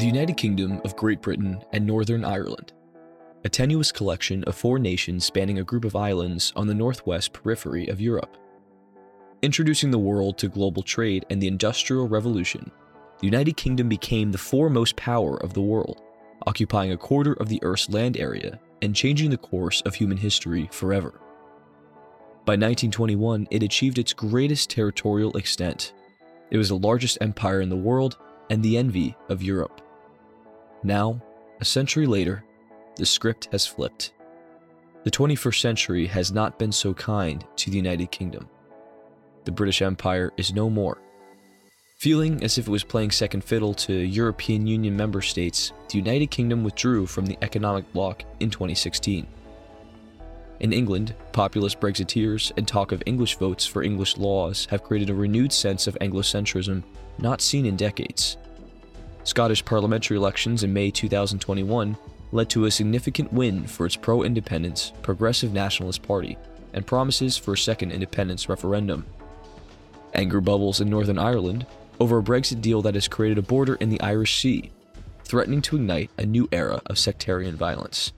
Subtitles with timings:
[0.00, 2.72] The United Kingdom of Great Britain and Northern Ireland.
[3.44, 7.86] A tenuous collection of four nations spanning a group of islands on the northwest periphery
[7.88, 8.38] of Europe.
[9.42, 12.70] Introducing the world to global trade and the Industrial Revolution,
[13.18, 16.00] the United Kingdom became the foremost power of the world,
[16.46, 20.66] occupying a quarter of the Earth's land area and changing the course of human history
[20.72, 21.20] forever.
[22.46, 25.92] By 1921, it achieved its greatest territorial extent.
[26.50, 28.16] It was the largest empire in the world
[28.48, 29.82] and the envy of Europe.
[30.82, 31.22] Now,
[31.60, 32.42] a century later,
[32.96, 34.12] the script has flipped.
[35.04, 38.48] The 21st century has not been so kind to the United Kingdom.
[39.44, 40.98] The British Empire is no more.
[41.98, 46.30] Feeling as if it was playing second fiddle to European Union member states, the United
[46.30, 49.26] Kingdom withdrew from the economic bloc in 2016.
[50.60, 55.14] In England, populist Brexiteers and talk of English votes for English laws have created a
[55.14, 56.82] renewed sense of Anglocentrism
[57.18, 58.38] not seen in decades.
[59.30, 61.96] Scottish parliamentary elections in May 2021
[62.32, 66.36] led to a significant win for its pro independence Progressive Nationalist Party
[66.72, 69.06] and promises for a second independence referendum.
[70.14, 71.64] Anger bubbles in Northern Ireland
[72.00, 74.72] over a Brexit deal that has created a border in the Irish Sea,
[75.22, 78.10] threatening to ignite a new era of sectarian violence.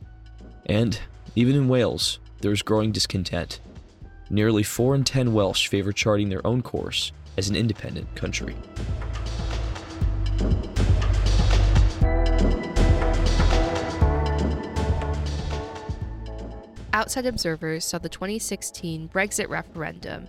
[0.65, 0.99] And,
[1.37, 3.61] even in Wales, there is growing discontent.
[4.31, 8.57] Nearly 4 in 10 Welsh favor charting their own course as an independent country.
[17.03, 20.29] Outside observers saw the 2016 Brexit referendum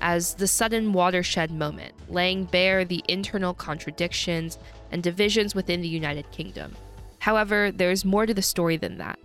[0.00, 4.58] as the sudden watershed moment, laying bare the internal contradictions
[4.90, 6.74] and divisions within the United Kingdom.
[7.18, 9.18] However, there's more to the story than that.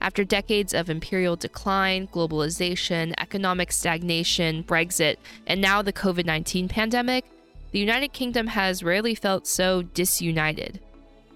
[0.00, 7.26] After decades of imperial decline, globalization, economic stagnation, Brexit, and now the COVID 19 pandemic,
[7.72, 10.80] the United Kingdom has rarely felt so disunited.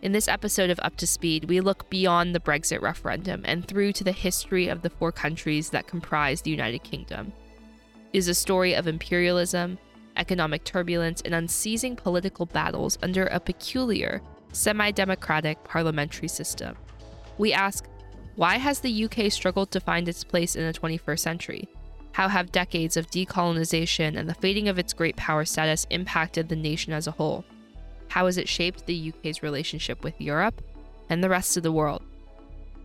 [0.03, 3.93] In this episode of Up to Speed, we look beyond the Brexit referendum and through
[3.93, 7.35] to the history of the four countries that comprise the United Kingdom.
[8.15, 9.79] It is a story of imperialism,
[10.17, 14.23] economic turbulence, and unceasing political battles under a peculiar,
[14.53, 16.77] semi democratic parliamentary system.
[17.37, 17.87] We ask
[18.37, 21.69] why has the UK struggled to find its place in the 21st century?
[22.13, 26.57] How have decades of decolonization and the fading of its great power status impacted the
[26.57, 27.45] nation as a whole?
[28.11, 30.61] How has it shaped the UK's relationship with Europe
[31.09, 32.03] and the rest of the world?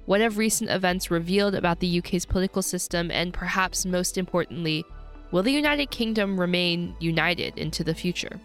[0.05, 4.85] What have recent events revealed about the UK's political system, and perhaps most importantly,
[5.31, 8.39] will the United Kingdom remain united into the future?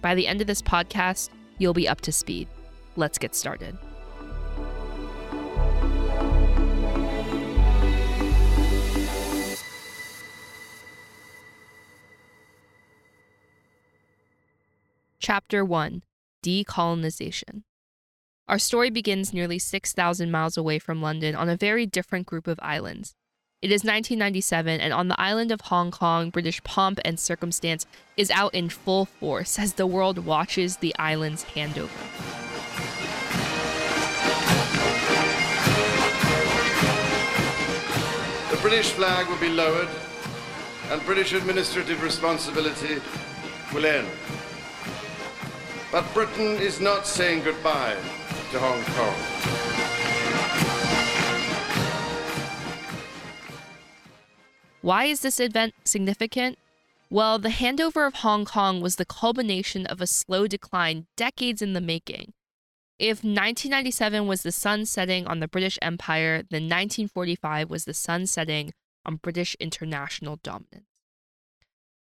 [0.00, 2.48] By the end of this podcast, you'll be up to speed.
[2.96, 3.76] Let's get started.
[15.24, 16.02] Chapter 1
[16.44, 17.62] Decolonization.
[18.48, 22.58] Our story begins nearly 6,000 miles away from London on a very different group of
[22.60, 23.14] islands.
[23.60, 28.32] It is 1997, and on the island of Hong Kong, British pomp and circumstance is
[28.32, 31.88] out in full force as the world watches the island's handover.
[38.50, 39.88] The British flag will be lowered,
[40.90, 43.00] and British administrative responsibility
[43.72, 44.08] will end.
[45.92, 47.96] But Britain is not saying goodbye
[48.50, 49.14] to Hong Kong.
[54.80, 56.58] Why is this event significant?
[57.10, 61.74] Well, the handover of Hong Kong was the culmination of a slow decline decades in
[61.74, 62.32] the making.
[62.98, 68.26] If 1997 was the sun setting on the British Empire, then 1945 was the sun
[68.26, 68.72] setting
[69.04, 70.91] on British international dominance.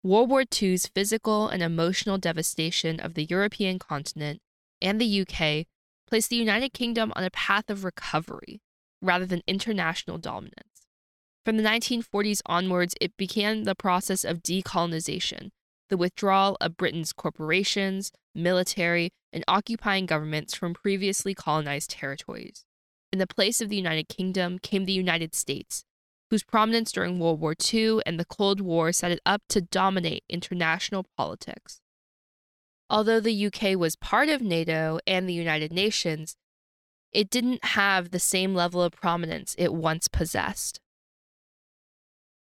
[0.02, 4.40] World War II's physical and emotional devastation of the European continent
[4.82, 5.68] and the UK
[6.08, 8.62] placed the United Kingdom on a path of recovery
[9.02, 10.88] rather than international dominance.
[11.44, 15.50] From the 1940s onwards, it began the process of decolonization,
[15.90, 22.64] the withdrawal of Britain's corporations, military, and occupying governments from previously colonized territories.
[23.12, 25.84] In the place of the United Kingdom came the United States,
[26.30, 30.24] whose prominence during World War II and the Cold War set it up to dominate
[30.30, 31.82] international politics.
[32.90, 36.36] Although the UK was part of NATO and the United Nations,
[37.12, 40.80] it didn't have the same level of prominence it once possessed.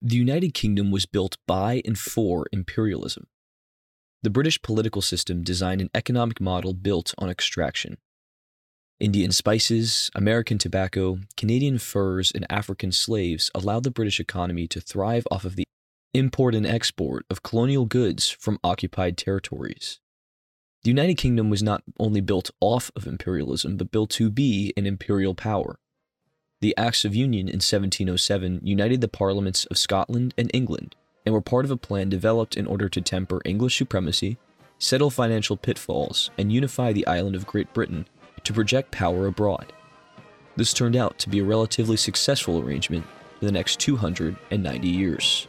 [0.02, 3.28] The United Kingdom was built by and for imperialism.
[4.22, 7.98] The British political system designed an economic model built on extraction.
[9.04, 15.28] Indian spices, American tobacco, Canadian furs, and African slaves allowed the British economy to thrive
[15.30, 15.66] off of the
[16.14, 20.00] import and export of colonial goods from occupied territories.
[20.84, 24.86] The United Kingdom was not only built off of imperialism, but built to be an
[24.86, 25.76] imperial power.
[26.62, 30.96] The Acts of Union in 1707 united the parliaments of Scotland and England
[31.26, 34.38] and were part of a plan developed in order to temper English supremacy,
[34.80, 38.06] settle financial pitfalls, and unify the island of Great Britain
[38.44, 39.74] to project power abroad.
[40.56, 43.06] This turned out to be a relatively successful arrangement
[43.40, 45.48] for the next 290 years.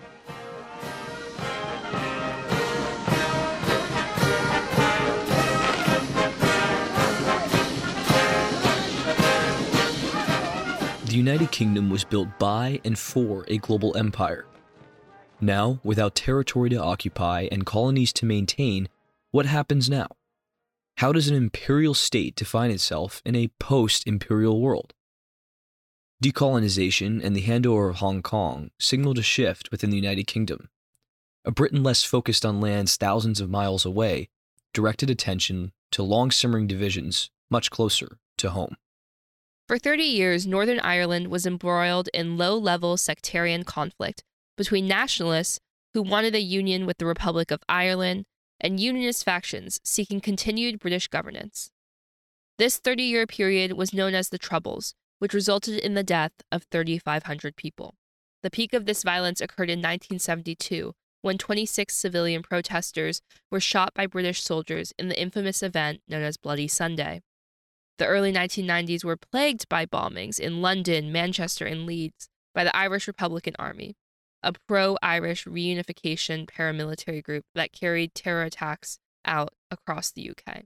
[11.05, 14.47] The United Kingdom was built by and for a global empire.
[15.41, 18.89] Now, without territory to occupy and colonies to maintain,
[19.31, 20.09] what happens now?
[20.99, 24.95] How does an imperial state define itself in a post imperial world?
[26.23, 30.69] Decolonization and the handover of Hong Kong signaled a shift within the United Kingdom.
[31.45, 34.29] A Britain less focused on lands thousands of miles away
[34.73, 38.77] directed attention to long simmering divisions much closer to home.
[39.67, 44.23] For 30 years, Northern Ireland was embroiled in low level sectarian conflict
[44.57, 45.59] between nationalists
[45.93, 48.27] who wanted a union with the Republic of Ireland
[48.61, 51.71] and unionist factions seeking continued British governance.
[52.59, 56.65] This 30 year period was known as the Troubles, which resulted in the death of
[56.71, 57.95] 3,500 people.
[58.43, 64.07] The peak of this violence occurred in 1972 when 26 civilian protesters were shot by
[64.07, 67.23] British soldiers in the infamous event known as Bloody Sunday.
[67.97, 73.07] The early 1990s were plagued by bombings in London, Manchester, and Leeds by the Irish
[73.07, 73.97] Republican Army,
[74.45, 80.65] a pro Irish reunification paramilitary group that carried terror attacks out across the UK.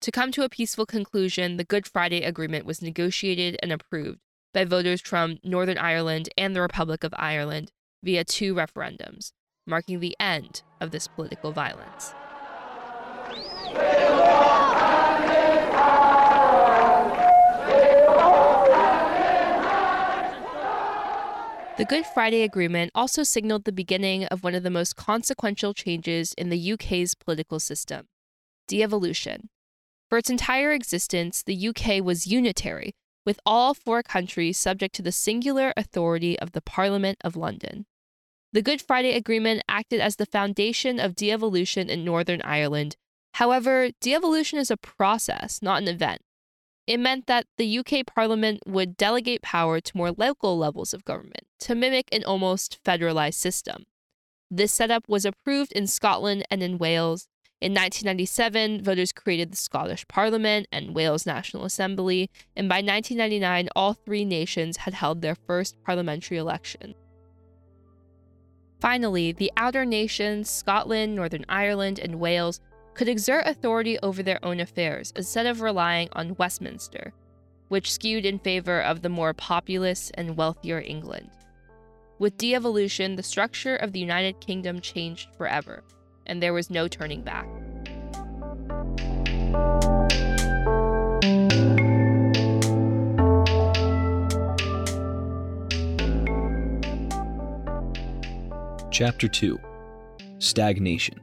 [0.00, 4.20] To come to a peaceful conclusion, the Good Friday Agreement was negotiated and approved
[4.54, 7.70] by voters from Northern Ireland and the Republic of Ireland
[8.02, 9.32] via two referendums,
[9.66, 12.14] marking the end of this political violence.
[21.88, 26.50] Good Friday Agreement also signaled the beginning of one of the most consequential changes in
[26.50, 28.08] the UK's political system
[28.66, 29.48] devolution.
[30.10, 32.94] For its entire existence, the UK was unitary,
[33.24, 37.86] with all four countries subject to the singular authority of the Parliament of London.
[38.52, 42.96] The Good Friday Agreement acted as the foundation of devolution in Northern Ireland.
[43.34, 46.20] However, devolution is a process, not an event.
[46.88, 51.46] It meant that the UK Parliament would delegate power to more local levels of government
[51.58, 53.84] to mimic an almost federalized system.
[54.50, 57.28] This setup was approved in Scotland and in Wales.
[57.60, 63.92] In 1997, voters created the Scottish Parliament and Wales National Assembly, and by 1999, all
[63.92, 66.94] three nations had held their first parliamentary election.
[68.80, 72.60] Finally, the outer nations, Scotland, Northern Ireland, and Wales,
[72.98, 77.12] could exert authority over their own affairs instead of relying on Westminster,
[77.68, 81.30] which skewed in favor of the more populous and wealthier England.
[82.18, 85.84] With devolution, the structure of the United Kingdom changed forever,
[86.26, 87.46] and there was no turning back.
[98.90, 99.56] Chapter 2
[100.40, 101.20] Stagnation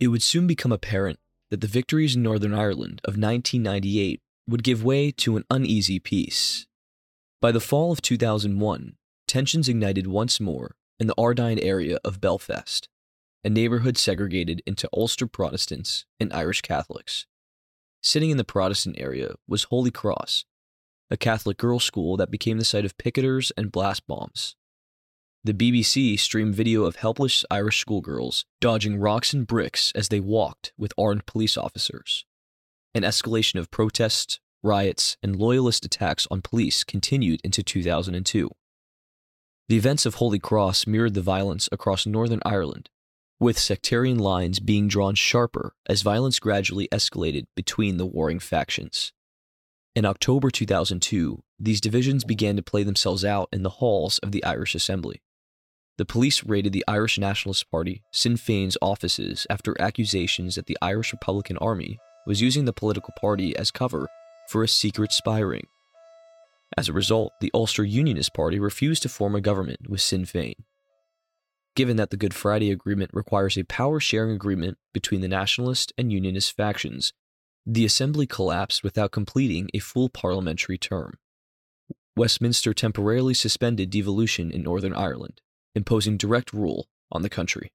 [0.00, 1.18] It would soon become apparent
[1.50, 6.66] that the victories in Northern Ireland of 1998 would give way to an uneasy peace.
[7.40, 12.88] By the fall of 2001, tensions ignited once more in the Ardoyne area of Belfast,
[13.44, 17.26] a neighborhood segregated into Ulster Protestants and Irish Catholics.
[18.02, 20.44] Sitting in the Protestant area was Holy Cross,
[21.10, 24.56] a Catholic girls' school that became the site of picketers and blast bombs.
[25.48, 30.74] The BBC streamed video of helpless Irish schoolgirls dodging rocks and bricks as they walked
[30.76, 32.26] with armed police officers.
[32.94, 38.50] An escalation of protests, riots, and loyalist attacks on police continued into 2002.
[39.70, 42.90] The events of Holy Cross mirrored the violence across Northern Ireland,
[43.40, 49.14] with sectarian lines being drawn sharper as violence gradually escalated between the warring factions.
[49.96, 54.44] In October 2002, these divisions began to play themselves out in the halls of the
[54.44, 55.22] Irish Assembly.
[55.98, 61.12] The police raided the Irish Nationalist Party, Sinn Féin's offices after accusations that the Irish
[61.12, 64.08] Republican Army was using the political party as cover
[64.48, 65.66] for a secret spy ring.
[66.76, 70.54] As a result, the Ulster Unionist Party refused to form a government with Sinn Féin.
[71.74, 76.12] Given that the Good Friday Agreement requires a power sharing agreement between the Nationalist and
[76.12, 77.12] Unionist factions,
[77.66, 81.14] the Assembly collapsed without completing a full parliamentary term.
[82.16, 85.40] Westminster temporarily suspended devolution in Northern Ireland,
[85.74, 87.72] imposing direct rule on the country.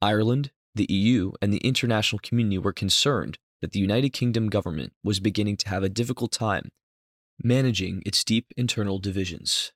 [0.00, 5.20] Ireland, the EU, and the international community were concerned that the United Kingdom government was
[5.20, 6.70] beginning to have a difficult time
[7.42, 9.72] managing its deep internal divisions.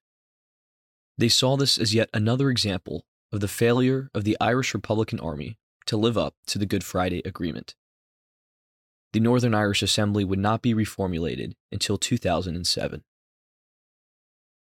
[1.17, 5.59] They saw this as yet another example of the failure of the Irish Republican Army
[5.87, 7.75] to live up to the Good Friday Agreement.
[9.12, 13.02] The Northern Irish Assembly would not be reformulated until 2007.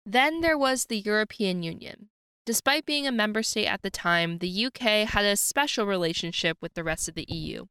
[0.04, 2.08] Then there was the European Union.
[2.44, 6.74] Despite being a member state at the time, the UK had a special relationship with
[6.74, 7.66] the rest of the EU.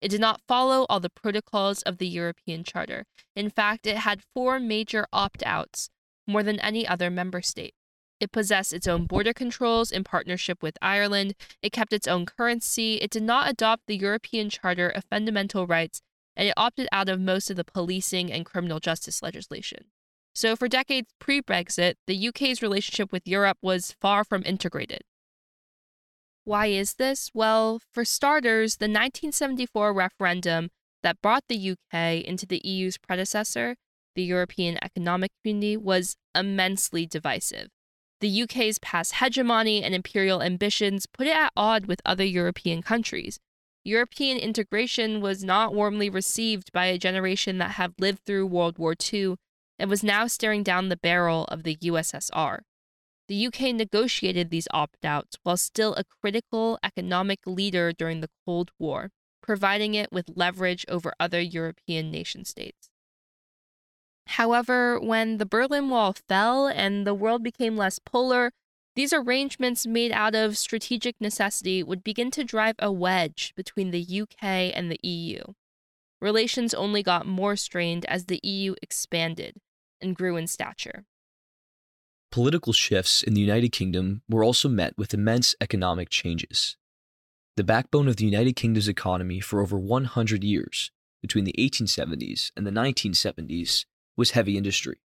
[0.00, 3.04] It did not follow all the protocols of the European Charter.
[3.36, 5.90] In fact, it had four major opt outs,
[6.26, 7.74] more than any other member state.
[8.18, 11.34] It possessed its own border controls in partnership with Ireland.
[11.62, 12.96] It kept its own currency.
[12.96, 16.02] It did not adopt the European Charter of Fundamental Rights,
[16.36, 19.84] and it opted out of most of the policing and criminal justice legislation.
[20.38, 25.00] So, for decades pre Brexit, the UK's relationship with Europe was far from integrated.
[26.44, 27.32] Why is this?
[27.34, 30.68] Well, for starters, the 1974 referendum
[31.02, 33.74] that brought the UK into the EU's predecessor,
[34.14, 37.66] the European Economic Community, was immensely divisive.
[38.20, 43.40] The UK's past hegemony and imperial ambitions put it at odds with other European countries.
[43.82, 48.94] European integration was not warmly received by a generation that had lived through World War
[49.12, 49.34] II
[49.78, 52.60] and was now staring down the barrel of the USSR.
[53.28, 58.70] The UK negotiated these opt outs while still a critical economic leader during the Cold
[58.78, 59.10] War,
[59.42, 62.88] providing it with leverage over other European nation states.
[64.26, 68.50] However, when the Berlin Wall fell and the world became less polar,
[68.96, 74.20] these arrangements made out of strategic necessity would begin to drive a wedge between the
[74.22, 75.40] UK and the EU.
[76.20, 79.60] Relations only got more strained as the EU expanded
[80.00, 81.04] and grew in stature.
[82.30, 86.76] Political shifts in the United Kingdom were also met with immense economic changes.
[87.56, 90.90] The backbone of the United Kingdom's economy for over 100 years,
[91.22, 93.86] between the 1870s and the 1970s,
[94.16, 94.98] was heavy industry.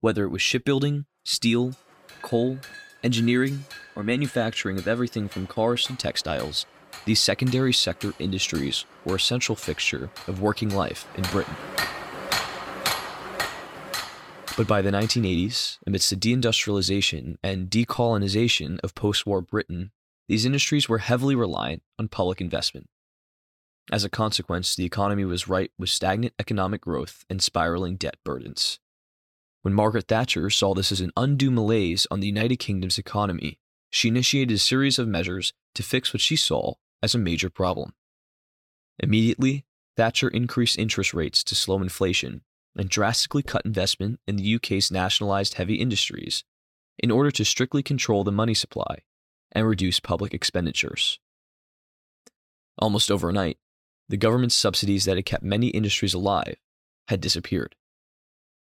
[0.00, 1.74] Whether it was shipbuilding, steel,
[2.22, 2.58] coal,
[3.02, 6.64] engineering, or manufacturing of everything from cars to textiles,
[7.04, 11.56] these secondary sector industries were a central fixture of working life in Britain.
[14.56, 19.90] But by the 1980s, amidst the deindustrialization and decolonization of post war Britain,
[20.28, 22.88] these industries were heavily reliant on public investment.
[23.92, 28.80] As a consequence, the economy was ripe with stagnant economic growth and spiraling debt burdens.
[29.60, 33.58] When Margaret Thatcher saw this as an undue malaise on the United Kingdom's economy,
[33.90, 37.92] she initiated a series of measures to fix what she saw as a major problem.
[38.98, 39.66] Immediately,
[39.98, 42.40] Thatcher increased interest rates to slow inflation
[42.76, 46.44] and drastically cut investment in the UK's nationalised heavy industries
[46.98, 48.98] in order to strictly control the money supply
[49.52, 51.18] and reduce public expenditures.
[52.78, 53.58] Almost overnight,
[54.08, 56.56] the government's subsidies that had kept many industries alive
[57.08, 57.74] had disappeared.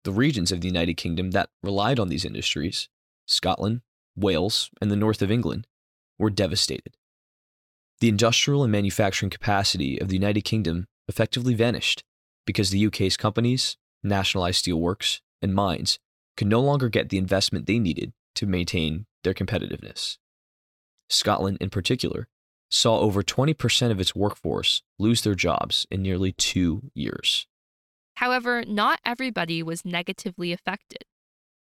[0.03, 2.89] The regions of the United Kingdom that relied on these industries,
[3.25, 3.81] Scotland,
[4.15, 5.67] Wales, and the north of England,
[6.17, 6.95] were devastated.
[7.99, 12.03] The industrial and manufacturing capacity of the United Kingdom effectively vanished
[12.45, 15.99] because the UK's companies nationalized steelworks, and mines
[16.37, 20.17] could no longer get the investment they needed to maintain their competitiveness.
[21.09, 22.27] Scotland, in particular,
[22.69, 27.47] saw over 20% of its workforce lose their jobs in nearly two years.
[28.15, 31.03] However, not everybody was negatively affected.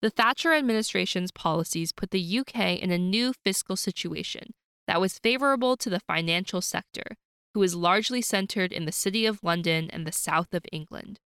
[0.01, 4.55] The Thatcher administration's policies put the UK in a new fiscal situation
[4.87, 7.17] that was favorable to the financial sector,
[7.55, 11.19] who was largely centered in the City of London and the south of England.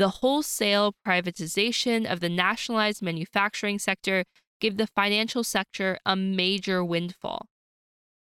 [0.00, 4.24] The wholesale privatization of the nationalized manufacturing sector
[4.58, 7.48] gave the financial sector a major windfall.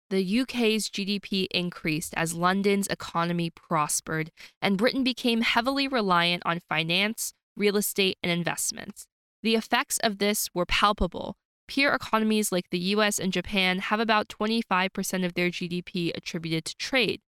[0.09, 7.35] The UK's GDP increased as London's economy prospered, and Britain became heavily reliant on finance,
[7.57, 9.07] real estate, and investments.
[9.45, 11.37] The effects of this were palpable.
[11.69, 16.77] Peer economies like the US and Japan have about 25% of their GDP attributed to
[16.79, 17.21] trade.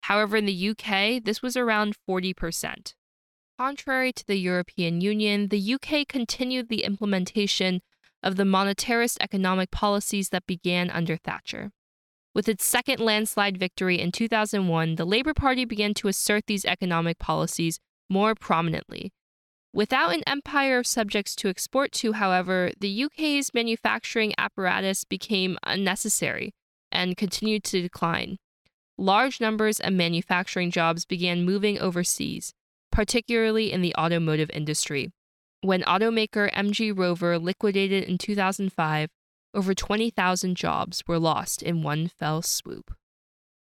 [0.00, 2.94] However, in the UK, this was around 40%.
[3.58, 7.80] Contrary to the European Union, the UK continued the implementation
[8.22, 11.72] of the monetarist economic policies that began under Thatcher.
[12.36, 17.18] With its second landslide victory in 2001, the Labour Party began to assert these economic
[17.18, 19.12] policies more prominently.
[19.72, 26.54] Without an empire of subjects to export to, however, the UK's manufacturing apparatus became unnecessary
[26.92, 28.36] and continued to decline.
[28.96, 32.54] Large numbers of manufacturing jobs began moving overseas,
[32.90, 35.12] particularly in the automotive industry.
[35.62, 39.10] When automaker MG Rover liquidated in 2005,
[39.54, 42.94] Over 20,000 jobs were lost in one fell swoop.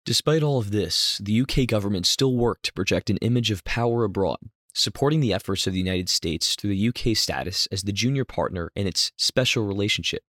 [0.04, 4.04] Despite all of this, the UK government still worked to project an image of power
[4.04, 4.40] abroad,
[4.74, 8.72] supporting the efforts of the United States through the UK's status as the junior partner
[8.76, 10.24] in its special relationship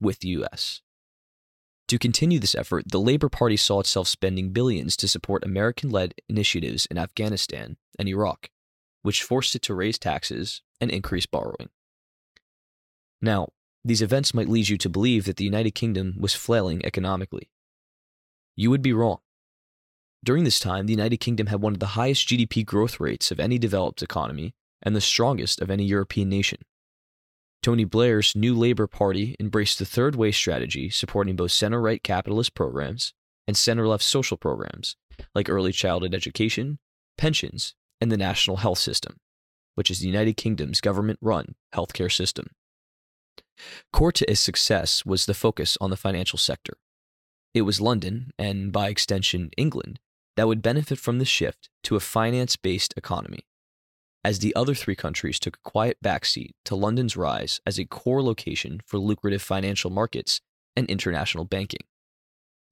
[0.00, 0.80] with the US.
[1.88, 6.14] To continue this effort, the Labour Party saw itself spending billions to support American led
[6.28, 8.50] initiatives in Afghanistan and Iraq,
[9.02, 11.68] which forced it to raise taxes and increase borrowing.
[13.22, 13.48] Now,
[13.84, 17.50] these events might lead you to believe that the United Kingdom was flailing economically.
[18.56, 19.18] You would be wrong.
[20.24, 23.38] During this time, the United Kingdom had one of the highest GDP growth rates of
[23.38, 26.58] any developed economy and the strongest of any European nation.
[27.66, 32.54] Tony Blair's new Labour Party embraced the third way strategy, supporting both center right capitalist
[32.54, 33.12] programs
[33.48, 34.94] and center left social programs
[35.34, 36.78] like early childhood education,
[37.18, 39.16] pensions, and the national health system,
[39.74, 42.50] which is the United Kingdom's government run healthcare system.
[43.92, 46.74] Core to its success was the focus on the financial sector.
[47.52, 49.98] It was London, and by extension, England,
[50.36, 53.44] that would benefit from the shift to a finance based economy,
[54.26, 58.20] as the other three countries took a quiet backseat to London's rise as a core
[58.20, 60.40] location for lucrative financial markets
[60.74, 61.84] and international banking.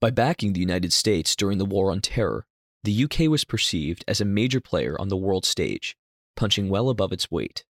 [0.00, 2.44] By backing the United States during the War on Terror,
[2.82, 5.96] the UK was perceived as a major player on the world stage,
[6.34, 7.64] punching well above its weight.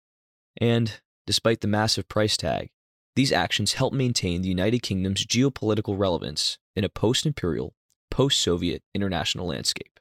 [0.60, 2.70] And, despite the massive price tag,
[3.16, 7.74] these actions helped maintain the United Kingdom's geopolitical relevance in a post imperial,
[8.12, 9.98] post Soviet international landscape.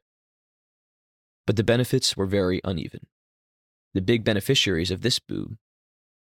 [1.47, 3.07] But the benefits were very uneven.
[3.93, 5.57] The big beneficiaries of this boom,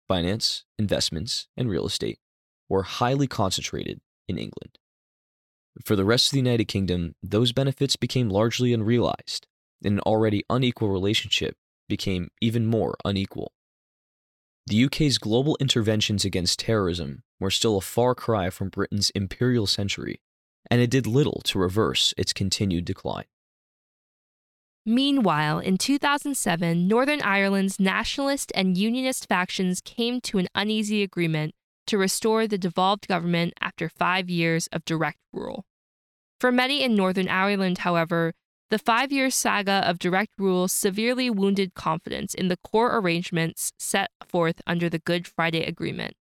[0.07, 2.19] finance, investments, and real estate,
[2.67, 4.77] were highly concentrated in England.
[5.83, 9.47] For the rest of the United Kingdom, those benefits became largely unrealized,
[9.83, 11.55] and an already unequal relationship
[11.87, 13.53] became even more unequal.
[14.67, 20.21] The UK's global interventions against terrorism were still a far cry from Britain's imperial century,
[20.69, 23.25] and it did little to reverse its continued decline.
[24.85, 31.55] Meanwhile, in 2007, Northern Ireland's nationalist and unionist factions came to an uneasy agreement
[31.87, 35.65] to restore the devolved government after five years of direct rule.
[36.39, 38.33] For many in Northern Ireland, however,
[38.69, 44.09] the five year saga of direct rule severely wounded confidence in the core arrangements set
[44.27, 46.15] forth under the Good Friday Agreement,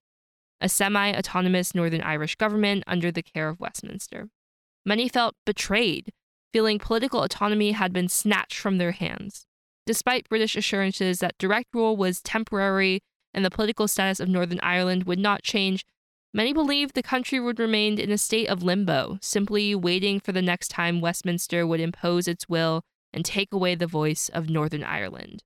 [0.61, 4.29] a semi autonomous Northern Irish government under the care of Westminster.
[4.85, 6.13] Many felt betrayed,
[6.53, 9.47] feeling political autonomy had been snatched from their hands.
[9.87, 13.01] Despite British assurances that direct rule was temporary
[13.35, 15.85] and the political status of Northern Ireland would not change,
[16.35, 20.41] Many believed the country would remain in a state of limbo, simply waiting for the
[20.41, 25.43] next time Westminster would impose its will and take away the voice of Northern Ireland.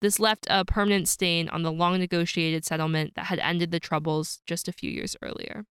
[0.00, 4.40] This left a permanent stain on the long negotiated settlement that had ended the Troubles
[4.46, 5.66] just a few years earlier.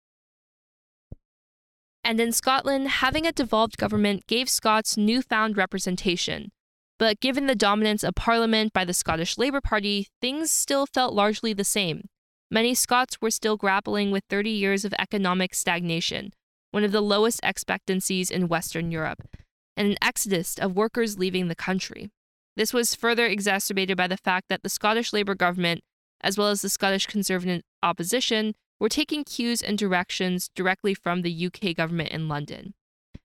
[2.10, 6.50] And in Scotland, having a devolved government gave Scots newfound representation.
[6.98, 11.54] But given the dominance of Parliament by the Scottish Labour Party, things still felt largely
[11.54, 12.10] the same.
[12.50, 16.34] Many Scots were still grappling with 30 years of economic stagnation,
[16.72, 19.38] one of the lowest expectancies in Western Europe,
[19.78, 22.10] and an exodus of workers leaving the country.
[22.56, 25.82] This was further exacerbated by the fact that the Scottish Labour government,
[26.22, 31.46] as well as the Scottish Conservative opposition, were taking cues and directions directly from the
[31.48, 32.74] UK government in London.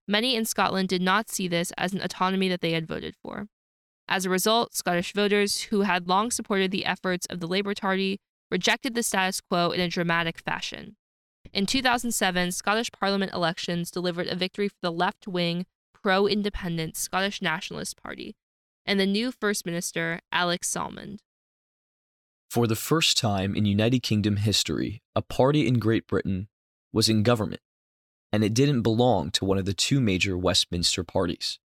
[0.06, 3.46] Many in Scotland did not see this as an autonomy that they had voted for.
[4.08, 8.20] As a result, Scottish voters who had long supported the efforts of the Labour Party
[8.50, 10.96] rejected the status quo in a dramatic fashion.
[11.52, 15.64] In 2007, Scottish Parliament elections delivered a victory for the left wing,
[15.94, 18.34] pro independent Scottish Nationalist Party
[18.86, 21.20] and the new First Minister, Alex Salmond.
[22.54, 26.46] For the first time in United Kingdom history, a party in Great Britain
[26.92, 27.60] was in government,
[28.32, 31.58] and it didn't belong to one of the two major Westminster parties.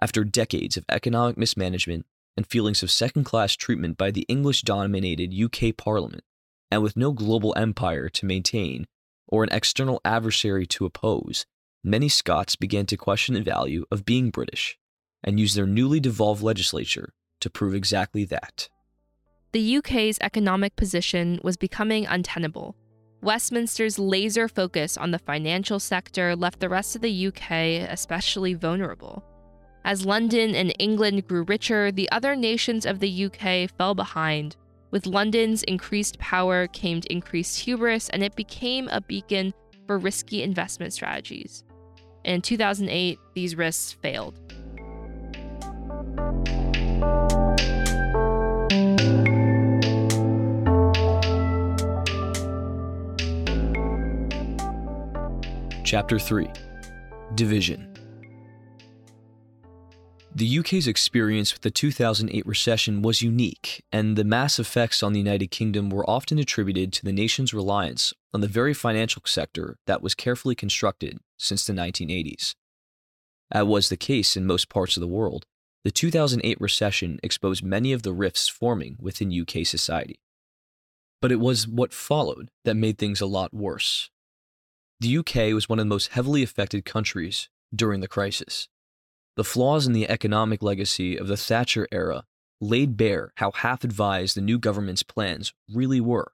[0.00, 5.34] After decades of economic mismanagement and feelings of second class treatment by the English dominated
[5.34, 6.22] UK Parliament,
[6.70, 8.86] and with no global empire to maintain
[9.26, 11.44] or an external adversary to oppose,
[11.82, 14.78] many Scots began to question the value of being British
[15.24, 18.68] and use their newly devolved legislature to prove exactly that.
[19.54, 22.74] The UK's economic position was becoming untenable.
[23.22, 29.22] Westminster's laser focus on the financial sector left the rest of the UK especially vulnerable.
[29.84, 34.56] As London and England grew richer, the other nations of the UK fell behind.
[34.90, 39.54] With London's increased power came increased hubris, and it became a beacon
[39.86, 41.62] for risky investment strategies.
[42.24, 44.34] In 2008, these risks failed.
[55.84, 56.48] Chapter 3
[57.34, 57.94] Division
[60.34, 65.18] The UK's experience with the 2008 recession was unique, and the mass effects on the
[65.18, 70.02] United Kingdom were often attributed to the nation's reliance on the very financial sector that
[70.02, 72.54] was carefully constructed since the 1980s.
[73.52, 75.44] As was the case in most parts of the world,
[75.84, 80.18] the 2008 recession exposed many of the rifts forming within UK society.
[81.20, 84.08] But it was what followed that made things a lot worse.
[85.00, 88.68] The UK was one of the most heavily affected countries during the crisis.
[89.36, 92.24] The flaws in the economic legacy of the Thatcher era
[92.60, 96.32] laid bare how half advised the new government's plans really were.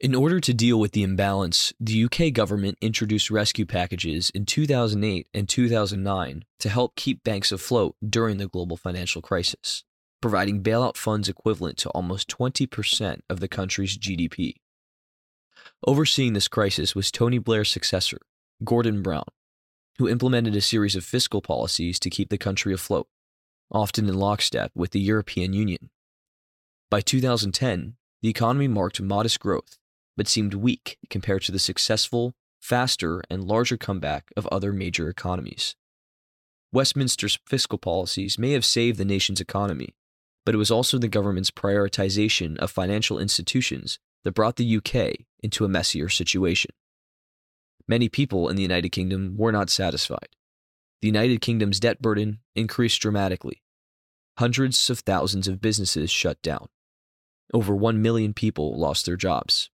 [0.00, 5.28] In order to deal with the imbalance, the UK government introduced rescue packages in 2008
[5.32, 9.84] and 2009 to help keep banks afloat during the global financial crisis,
[10.20, 14.56] providing bailout funds equivalent to almost 20% of the country's GDP.
[15.86, 18.18] Overseeing this crisis was Tony Blair's successor,
[18.64, 19.28] Gordon Brown,
[19.98, 23.06] who implemented a series of fiscal policies to keep the country afloat,
[23.70, 25.90] often in lockstep with the European Union.
[26.90, 29.78] By 2010, the economy marked modest growth,
[30.16, 35.76] but seemed weak compared to the successful, faster, and larger comeback of other major economies.
[36.72, 39.94] Westminster's fiscal policies may have saved the nation's economy,
[40.44, 45.64] but it was also the government's prioritization of financial institutions that brought the UK into
[45.64, 46.70] a messier situation.
[47.86, 50.28] Many people in the United Kingdom were not satisfied.
[51.02, 53.62] The United Kingdom's debt burden increased dramatically.
[54.38, 56.68] Hundreds of thousands of businesses shut down.
[57.52, 59.70] Over 1 million people lost their jobs.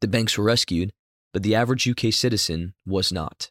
[0.00, 0.92] The banks were rescued,
[1.32, 3.50] but the average UK citizen was not.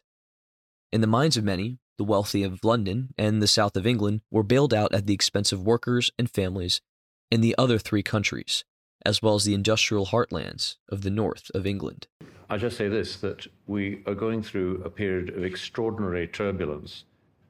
[0.92, 4.42] In the minds of many, the wealthy of London and the south of England were
[4.42, 6.80] bailed out at the expense of workers and families
[7.30, 8.64] in the other three countries,
[9.06, 12.08] as well as the industrial heartlands of the north of England.
[12.50, 17.04] I'll just say this that we are going through a period of extraordinary turbulence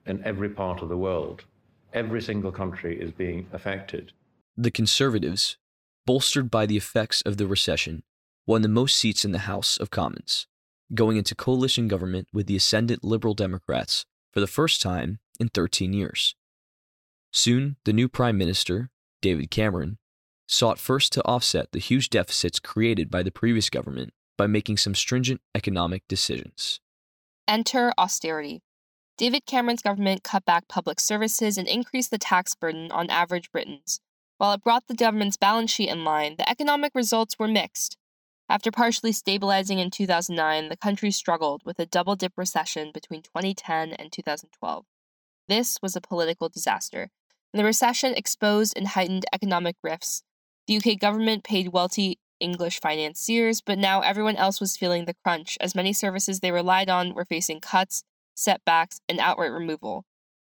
[0.06, 1.44] in every part of the world.
[1.92, 4.12] Every single country is being affected.
[4.56, 5.56] The Conservatives,
[6.04, 8.02] bolstered by the effects of the recession,
[8.46, 10.46] won the most seats in the House of Commons,
[10.94, 15.92] going into coalition government with the ascendant Liberal Democrats for the first time in 13
[15.92, 16.34] years.
[17.32, 18.90] Soon, the new Prime Minister,
[19.20, 19.98] David Cameron,
[20.46, 24.94] sought first to offset the huge deficits created by the previous government by making some
[24.94, 26.80] stringent economic decisions.
[27.48, 28.62] Enter austerity.
[29.18, 34.00] David Cameron's government cut back public services and increased the tax burden on average Britons.
[34.38, 37.96] While it brought the government's balance sheet in line, the economic results were mixed.
[38.48, 43.94] After partially stabilizing in 2009, the country struggled with a double dip recession between 2010
[43.94, 44.84] and 2012.
[45.48, 47.10] This was a political disaster,
[47.52, 50.22] and the recession exposed and heightened economic rifts.
[50.66, 55.56] The UK government paid wealthy English financiers, but now everyone else was feeling the crunch,
[55.60, 58.02] as many services they relied on were facing cuts,
[58.34, 60.04] setbacks, and outright removal,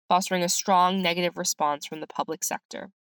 [0.09, 2.91] fostering a strong negative response from the public sector.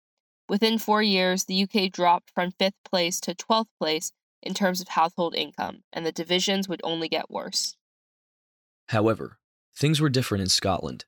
[0.48, 4.88] Within four years, the UK dropped from fifth place to 12th place in terms of
[4.88, 7.76] household income, and the divisions would only get worse.
[8.88, 9.38] However,
[9.76, 11.04] things were different in Scotland.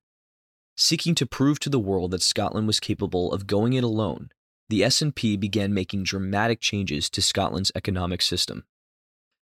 [0.77, 4.31] Seeking to prove to the world that Scotland was capable of going it alone,
[4.73, 8.65] the SNP began making dramatic changes to Scotland's economic system.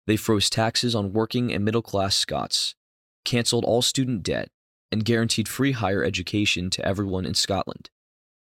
[0.07, 2.75] They froze taxes on working and middle class Scots,
[3.23, 4.49] cancelled all student debt,
[4.91, 7.91] and guaranteed free higher education to everyone in Scotland.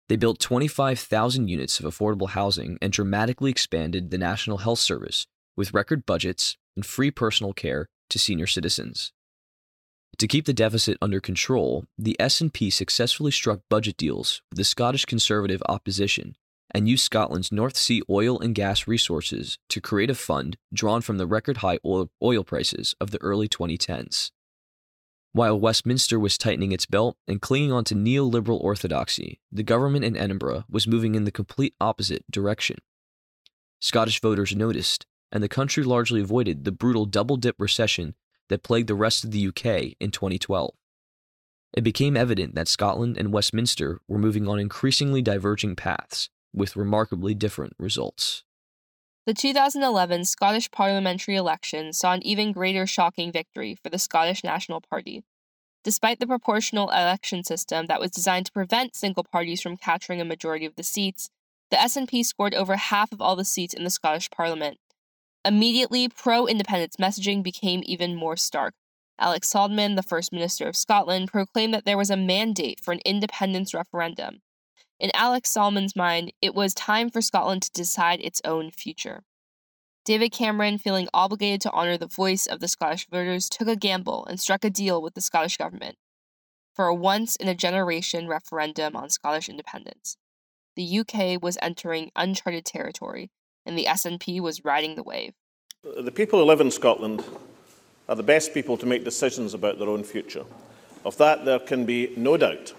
[0.09, 5.73] They built 25,000 units of affordable housing and dramatically expanded the National Health Service with
[5.73, 9.13] record budgets and free personal care to senior citizens.
[10.17, 15.05] To keep the deficit under control, the SNP successfully struck budget deals with the Scottish
[15.05, 16.35] Conservative opposition
[16.75, 21.17] and used Scotland's North Sea oil and gas resources to create a fund drawn from
[21.17, 24.31] the record high oil, oil prices of the early 2010s.
[25.31, 30.17] While Westminster was tightening its belt and clinging on to neoliberal orthodoxy, the government in
[30.17, 32.79] Edinburgh was moving in the complete opposite direction.
[33.79, 38.15] Scottish voters noticed, and the country largely avoided the brutal double dip recession
[38.49, 40.73] that plagued the rest of the UK in 2012.
[41.71, 47.33] It became evident that Scotland and Westminster were moving on increasingly diverging paths, with remarkably
[47.33, 48.43] different results.
[49.25, 54.81] The 2011 Scottish parliamentary election saw an even greater shocking victory for the Scottish National
[54.81, 55.23] Party.
[55.83, 60.25] Despite the proportional election system that was designed to prevent single parties from capturing a
[60.25, 61.29] majority of the seats,
[61.71, 64.77] the SNP scored over half of all the seats in the Scottish Parliament.
[65.43, 68.73] Immediately, pro independence messaging became even more stark.
[69.19, 72.99] Alex Salmond, the First Minister of Scotland, proclaimed that there was a mandate for an
[73.05, 74.41] independence referendum.
[74.99, 79.23] In Alex Salmond's mind, it was time for Scotland to decide its own future.
[80.05, 84.25] David Cameron, feeling obligated to honor the voice of the Scottish voters, took a gamble
[84.25, 85.97] and struck a deal with the Scottish government
[86.73, 90.17] for a once in a generation referendum on Scottish independence.
[90.75, 93.31] The UK was entering uncharted territory,
[93.65, 95.33] and the SNP was riding the wave.
[95.83, 97.23] The people who live in Scotland
[98.07, 100.43] are the best people to make decisions about their own future.
[101.05, 102.73] Of that, there can be no doubt.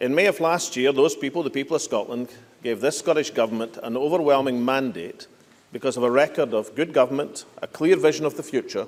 [0.00, 2.28] In May of last year, those people, the people of Scotland,
[2.62, 5.26] gave this Scottish Government an overwhelming mandate
[5.72, 8.86] because of a record of good government, a clear vision of the future,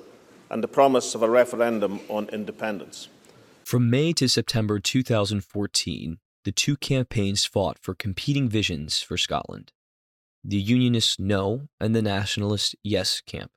[0.49, 3.07] and the promise of a referendum on independence.
[3.63, 9.71] From May to September 2014, the two campaigns fought for competing visions for Scotland
[10.47, 13.49] the Unionist No and the Nationalist Yes camp.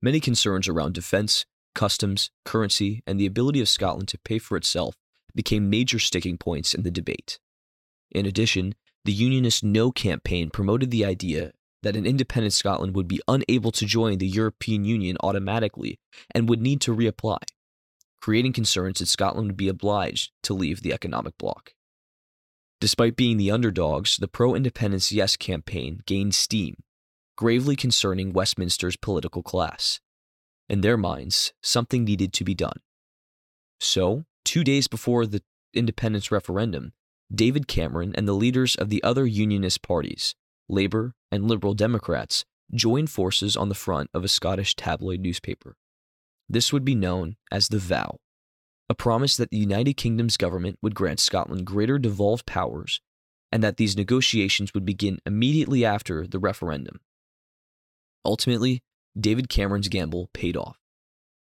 [0.00, 4.94] Many concerns around defence, customs, currency, and the ability of Scotland to pay for itself
[5.34, 7.38] became major sticking points in the debate.
[8.10, 13.20] In addition, the Unionist No campaign promoted the idea that an independent Scotland would be
[13.26, 15.98] unable to join the European Union automatically
[16.34, 17.38] and would need to reapply,
[18.20, 21.72] creating concerns that Scotland would be obliged to leave the economic bloc.
[22.80, 26.76] Despite being the underdogs, the pro independence Yes campaign gained steam,
[27.36, 30.00] gravely concerning Westminster's political class.
[30.68, 32.80] In their minds, something needed to be done.
[33.80, 35.42] So, two days before the
[35.74, 36.92] independence referendum,
[37.32, 40.34] David Cameron and the leaders of the other Unionist parties,
[40.68, 45.76] Labour and Liberal Democrats, joined forces on the front of a Scottish tabloid newspaper.
[46.48, 48.18] This would be known as the Vow
[48.90, 53.00] a promise that the United Kingdom's government would grant Scotland greater devolved powers
[53.52, 56.98] and that these negotiations would begin immediately after the referendum.
[58.24, 58.82] Ultimately,
[59.18, 60.79] David Cameron's gamble paid off.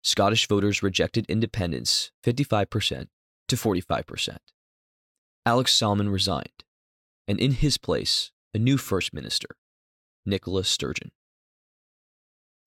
[0.01, 3.07] Scottish voters rejected independence 55%
[3.47, 4.37] to 45%.
[5.45, 6.63] Alex Salmond resigned,
[7.27, 9.49] and in his place, a new First Minister,
[10.25, 11.11] Nicola Sturgeon.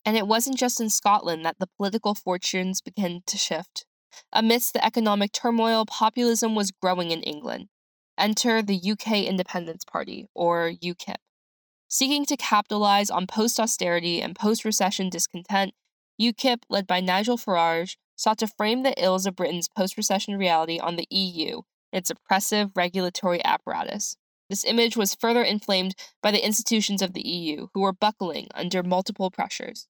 [0.05, 3.87] And it wasn't just in Scotland that the political fortunes began to shift.
[4.33, 7.69] Amidst the economic turmoil, populism was growing in England.
[8.19, 11.17] Enter the UK Independence Party, or UKIP.
[11.89, 15.73] Seeking to capitalize on post austerity and post recession discontent,
[16.21, 20.79] UKIP, led by Nigel Farage, sought to frame the ills of Britain's post recession reality
[20.79, 24.17] on the EU and its oppressive regulatory apparatus.
[24.49, 28.83] This image was further inflamed by the institutions of the EU, who were buckling under
[28.83, 29.89] multiple pressures.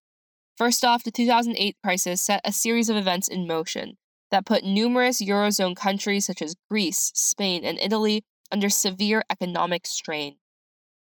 [0.57, 3.97] First off, the 2008 crisis set a series of events in motion
[4.31, 10.37] that put numerous Eurozone countries such as Greece, Spain, and Italy under severe economic strain.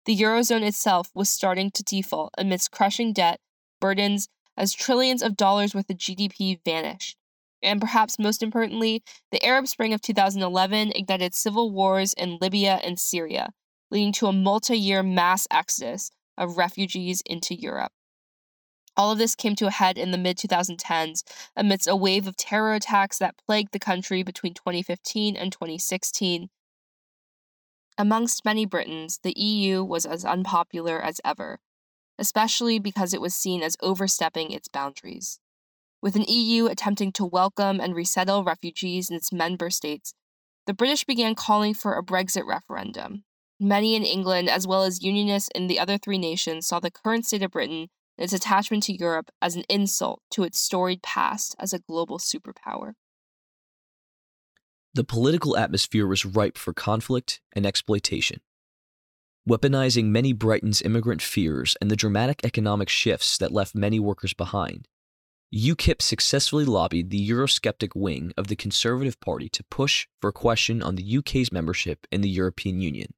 [0.05, 3.39] The Eurozone itself was starting to default amidst crushing debt
[3.79, 4.27] burdens
[4.61, 7.17] as trillions of dollars worth of GDP vanished.
[7.63, 12.99] And perhaps most importantly, the Arab Spring of 2011 ignited civil wars in Libya and
[12.99, 13.53] Syria,
[13.89, 17.91] leading to a multi year mass exodus of refugees into Europe.
[18.95, 21.23] All of this came to a head in the mid 2010s
[21.55, 26.49] amidst a wave of terror attacks that plagued the country between 2015 and 2016.
[27.97, 31.59] Amongst many Britons, the EU was as unpopular as ever,
[32.21, 35.39] especially because it was seen as overstepping its boundaries.
[36.03, 40.13] With an EU attempting to welcome and resettle refugees in its member states,
[40.67, 43.23] the British began calling for a Brexit referendum.
[43.59, 47.25] Many in England, as well as Unionists in the other three nations, saw the current
[47.25, 51.55] state of Britain and its attachment to Europe as an insult to its storied past
[51.59, 52.93] as a global superpower.
[54.93, 58.41] The political atmosphere was ripe for conflict and exploitation.
[59.49, 64.87] Weaponizing many Britons' immigrant fears and the dramatic economic shifts that left many workers behind,
[65.53, 70.81] UKIP successfully lobbied the Eurosceptic wing of the Conservative Party to push for a question
[70.83, 73.13] on the UK's membership in the European Union,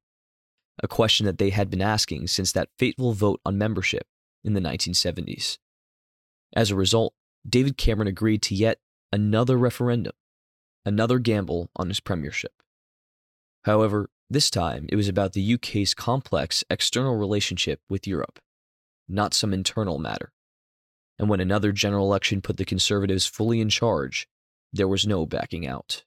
[0.82, 4.06] a question that they had been asking since that fateful vote on membership
[4.42, 5.58] in the 1970s.
[6.56, 7.14] As a result,
[7.46, 8.78] David Cameron agreed to yet
[9.12, 10.14] another referendum,
[10.86, 12.52] another gamble on his premiership.
[13.64, 18.38] However, this time it was about the UK's complex external relationship with Europe,
[19.08, 20.32] not some internal matter.
[21.18, 24.26] And when another general election put the Conservatives fully in charge,
[24.72, 26.04] there was no backing out.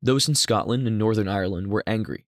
[0.00, 2.24] Those in Scotland and Northern Ireland were angry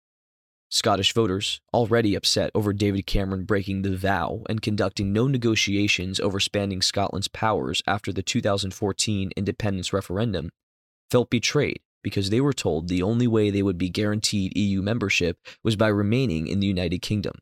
[0.72, 6.38] Scottish voters, already upset over David Cameron breaking the vow and conducting no negotiations over
[6.38, 10.50] expanding Scotland's powers after the 2014 independence referendum,
[11.10, 15.38] felt betrayed because they were told the only way they would be guaranteed EU membership
[15.62, 17.34] was by remaining in the United Kingdom.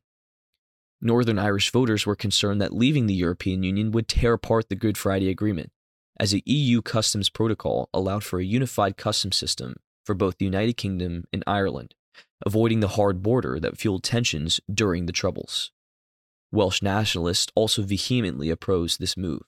[1.00, 4.98] Northern Irish voters were concerned that leaving the European Union would tear apart the Good
[4.98, 5.70] Friday Agreement,
[6.18, 10.76] as the EU customs protocol allowed for a unified customs system for both the United
[10.76, 11.94] Kingdom and Ireland
[12.44, 15.72] avoiding the hard border that fueled tensions during the Troubles.
[16.50, 19.42] Welsh nationalists also vehemently opposed this move.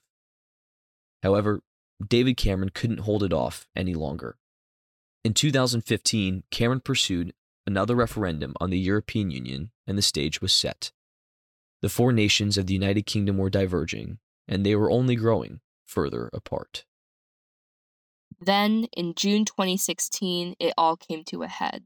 [1.23, 1.61] However,
[2.05, 4.37] David Cameron couldn't hold it off any longer.
[5.23, 7.33] In 2015, Cameron pursued
[7.67, 10.91] another referendum on the European Union, and the stage was set.
[11.81, 16.31] The four nations of the United Kingdom were diverging, and they were only growing further
[16.33, 16.85] apart.
[18.39, 21.83] Then, in June 2016, it all came to a head.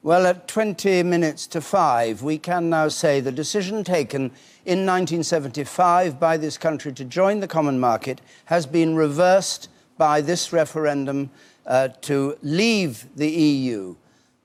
[0.00, 4.30] Well, at 20 minutes to five, we can now say the decision taken
[4.64, 10.52] in 1975 by this country to join the common market has been reversed by this
[10.52, 11.30] referendum
[11.68, 13.94] uh, to leave the EU.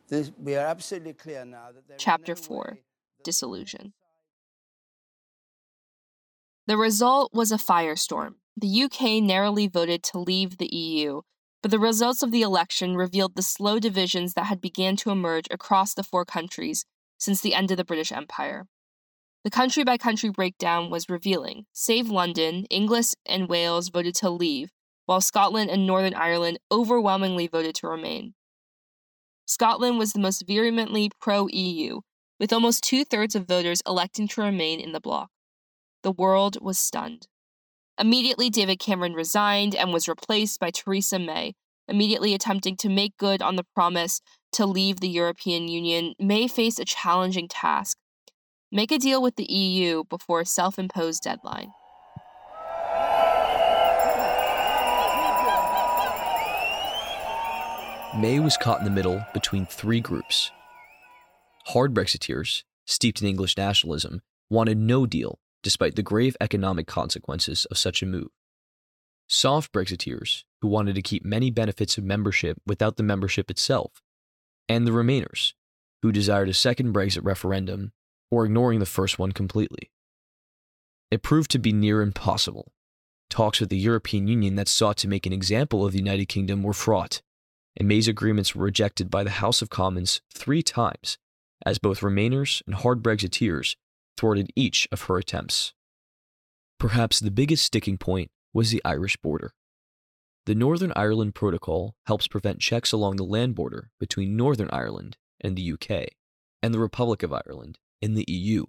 [0.09, 2.77] This, we are absolutely clear now that Chapter 4
[3.23, 3.93] Disillusion.
[6.67, 8.35] The result was a firestorm.
[8.55, 11.21] The UK narrowly voted to leave the EU,
[11.61, 15.47] but the results of the election revealed the slow divisions that had begun to emerge
[15.49, 16.85] across the four countries
[17.17, 18.67] since the end of the British Empire.
[19.43, 21.65] The country by country breakdown was revealing.
[21.73, 24.69] Save London, England and Wales voted to leave,
[25.05, 28.33] while Scotland and Northern Ireland overwhelmingly voted to remain.
[29.45, 32.01] Scotland was the most vehemently pro EU,
[32.39, 35.29] with almost two thirds of voters electing to remain in the bloc.
[36.01, 37.27] The world was stunned.
[37.99, 41.53] Immediately, David Cameron resigned and was replaced by Theresa May,
[41.87, 44.21] immediately attempting to make good on the promise
[44.53, 46.13] to leave the European Union.
[46.19, 47.97] May faced a challenging task
[48.73, 51.71] make a deal with the EU before a self imposed deadline.
[58.15, 60.51] May was caught in the middle between three groups.
[61.65, 64.21] Hard Brexiteers, steeped in English nationalism,
[64.51, 68.27] wanted no deal despite the grave economic consequences of such a move.
[69.27, 74.03] Soft Brexiteers, who wanted to keep many benefits of membership without the membership itself,
[74.69, 75.53] and the Remainers,
[76.03, 77.93] who desired a second Brexit referendum
[78.29, 79.89] or ignoring the first one completely.
[81.09, 82.73] It proved to be near impossible.
[83.29, 86.61] Talks with the European Union that sought to make an example of the United Kingdom
[86.61, 87.23] were fraught,
[87.77, 91.17] and May's agreements were rejected by the House of Commons three times,
[91.65, 93.75] as both Remainers and hard Brexiteers
[94.17, 95.73] thwarted each of her attempts.
[96.79, 99.53] Perhaps the biggest sticking point was the Irish border.
[100.45, 105.55] The Northern Ireland Protocol helps prevent checks along the land border between Northern Ireland and
[105.55, 106.09] the UK
[106.61, 108.65] and the Republic of Ireland in the EU.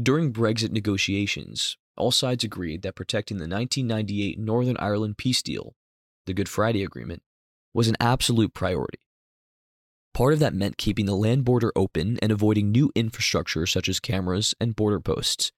[0.00, 5.74] During Brexit negotiations, all sides agreed that protecting the 1998 Northern Ireland peace deal,
[6.26, 7.22] the Good Friday Agreement,
[7.74, 8.98] was an absolute priority.
[10.14, 14.00] Part of that meant keeping the land border open and avoiding new infrastructure such as
[14.00, 15.52] cameras and border posts.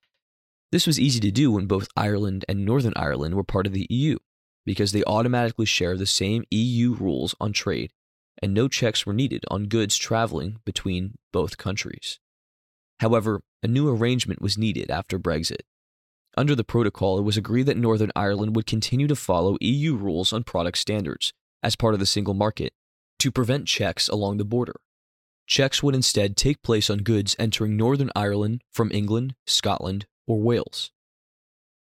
[0.70, 3.86] This was easy to do when both Ireland and Northern Ireland were part of the
[3.88, 4.18] EU,
[4.66, 7.90] because they automatically share the same EU rules on trade,
[8.42, 12.20] and no checks were needed on goods traveling between both countries.
[13.00, 15.62] However, a new arrangement was needed after Brexit.
[16.36, 20.32] Under the protocol, it was agreed that Northern Ireland would continue to follow EU rules
[20.32, 22.72] on product standards as part of the single market
[23.18, 24.76] to prevent checks along the border.
[25.46, 30.92] Checks would instead take place on goods entering Northern Ireland from England, Scotland, or Wales.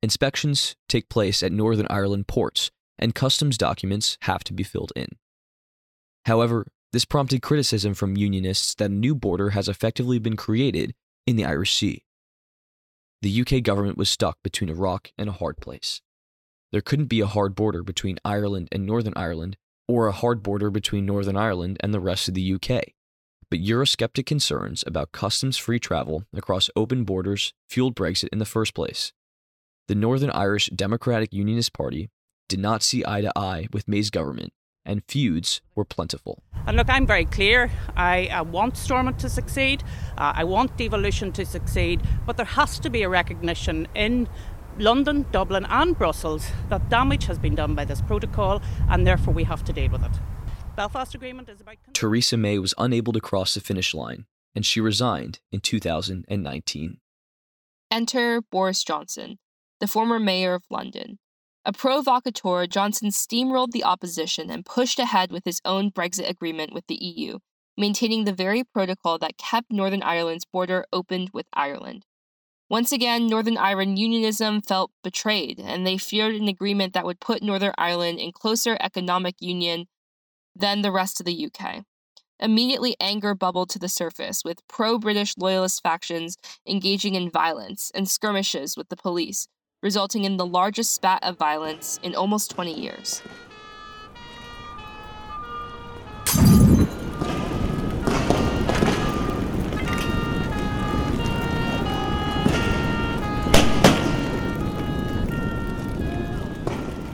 [0.01, 5.09] Inspections take place at Northern Ireland ports, and customs documents have to be filled in.
[6.25, 10.95] However, this prompted criticism from Unionists that a new border has effectively been created
[11.27, 12.03] in the Irish Sea.
[13.21, 16.01] The UK government was stuck between a rock and a hard place.
[16.71, 19.57] There couldn't be a hard border between Ireland and Northern Ireland
[19.89, 22.83] or a hard border between Northern Ireland and the rest of the UK.
[23.49, 28.75] But Eurosceptic concerns about customs free travel across open borders fueled Brexit in the first
[28.75, 29.11] place.
[29.87, 32.11] The Northern Irish Democratic Unionist Party
[32.47, 34.53] did not see eye to eye with May's government,
[34.85, 36.43] and feuds were plentiful.
[36.67, 37.71] And look, I'm very clear.
[37.97, 39.83] I want Stormont to succeed.
[40.19, 42.03] Uh, I want devolution to succeed.
[42.27, 44.29] But there has to be a recognition in
[44.79, 49.43] London, Dublin, and Brussels that damage has been done by this protocol, and therefore we
[49.43, 50.11] have to deal with it.
[50.77, 51.75] Belfast Agreement is about.
[51.93, 54.25] Theresa May was unable to cross the finish line,
[54.55, 56.97] and she resigned in 2019.
[57.91, 59.37] Enter Boris Johnson,
[59.81, 61.19] the former mayor of London.
[61.65, 66.87] A provocateur, Johnson steamrolled the opposition and pushed ahead with his own Brexit agreement with
[66.87, 67.39] the EU,
[67.77, 72.05] maintaining the very protocol that kept Northern Ireland's border opened with Ireland.
[72.69, 77.41] Once again, Northern Ireland unionism felt betrayed, and they feared an agreement that would put
[77.41, 79.87] Northern Ireland in closer economic union
[80.55, 81.83] than the rest of the UK.
[82.39, 88.07] Immediately, anger bubbled to the surface, with pro British loyalist factions engaging in violence and
[88.07, 89.47] skirmishes with the police,
[89.81, 93.23] resulting in the largest spat of violence in almost 20 years.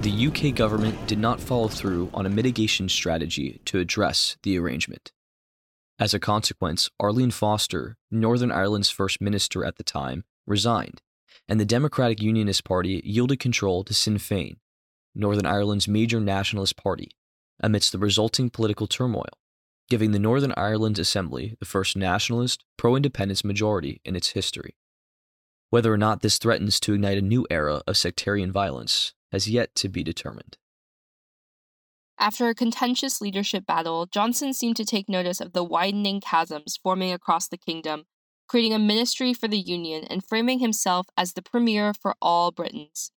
[0.05, 5.11] The UK government did not follow through on a mitigation strategy to address the arrangement.
[5.97, 11.01] As a consequence, Arlene Foster, Northern Ireland's first minister at the time, resigned,
[11.47, 14.57] and the Democratic Unionist Party yielded control to Sinn Féin,
[15.15, 17.09] Northern Ireland's major nationalist party,
[17.59, 19.39] amidst the resulting political turmoil,
[19.89, 24.75] giving the Northern Ireland Assembly the first nationalist, pro independence majority in its history.
[25.71, 29.75] Whether or not this threatens to ignite a new era of sectarian violence has yet
[29.75, 30.57] to be determined.
[32.17, 37.11] After a contentious leadership battle, Johnson seemed to take notice of the widening chasms forming
[37.11, 38.05] across the kingdom,
[38.47, 43.11] creating a ministry for the Union and framing himself as the premier for all Britons.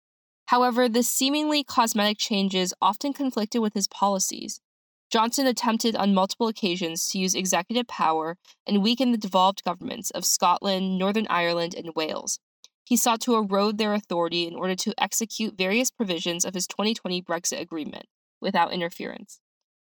[0.48, 4.62] However, the seemingly cosmetic changes often conflicted with his policies.
[5.10, 10.26] Johnson attempted on multiple occasions to use executive power and weaken the devolved governments of
[10.26, 12.40] Scotland, Northern Ireland, and Wales.
[12.86, 17.22] He sought to erode their authority in order to execute various provisions of his 2020
[17.24, 18.06] Brexit agreement
[18.40, 19.40] without interference.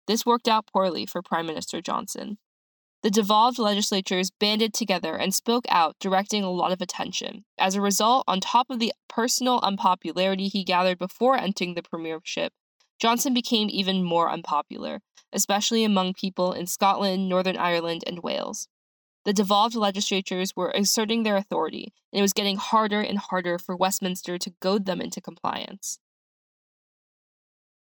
[0.07, 2.37] This worked out poorly for Prime Minister Johnson.
[3.03, 7.43] The devolved legislatures banded together and spoke out, directing a lot of attention.
[7.59, 12.53] As a result, on top of the personal unpopularity he gathered before entering the premiership,
[12.97, 15.01] Johnson became even more unpopular,
[15.33, 18.69] especially among people in Scotland, Northern Ireland, and Wales.
[19.25, 23.75] The devolved legislatures were asserting their authority, and it was getting harder and harder for
[23.75, 25.97] Westminster to goad them into compliance.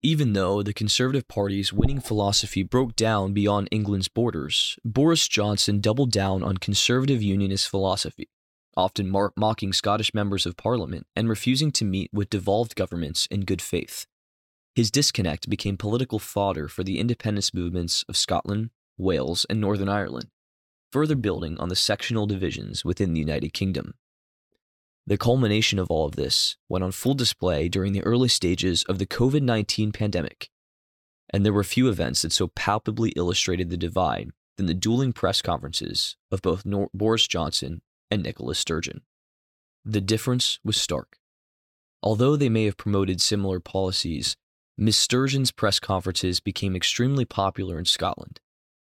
[0.01, 6.11] Even though the Conservative Party's winning philosophy broke down beyond England's borders, Boris Johnson doubled
[6.11, 8.29] down on conservative unionist philosophy,
[8.75, 13.41] often mar- mocking Scottish members of Parliament and refusing to meet with devolved governments in
[13.41, 14.07] good faith.
[14.73, 20.29] His disconnect became political fodder for the independence movements of Scotland, Wales, and Northern Ireland,
[20.91, 23.93] further building on the sectional divisions within the United Kingdom.
[25.05, 28.99] The culmination of all of this went on full display during the early stages of
[28.99, 30.49] the COVID 19 pandemic.
[31.31, 35.41] And there were few events that so palpably illustrated the divide than the dueling press
[35.41, 37.81] conferences of both Nor- Boris Johnson
[38.11, 39.01] and Nicola Sturgeon.
[39.85, 41.17] The difference was stark.
[42.01, 44.35] Although they may have promoted similar policies,
[44.77, 44.97] Ms.
[44.97, 48.39] Sturgeon's press conferences became extremely popular in Scotland,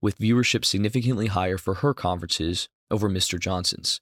[0.06, 3.40] with viewership significantly higher for her conferences over Mr.
[3.40, 4.02] Johnson's.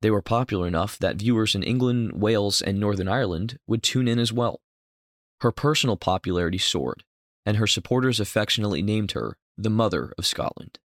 [0.00, 4.18] They were popular enough that viewers in England, Wales, and Northern Ireland would tune in
[4.18, 4.62] as well.
[5.42, 7.04] Her personal popularity soared,
[7.44, 10.78] and her supporters affectionately named her the Mother of Scotland.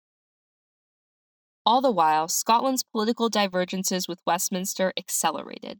[1.66, 5.80] All the while, Scotland's political divergences with Westminster accelerated.